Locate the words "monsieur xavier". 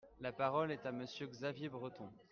0.91-1.69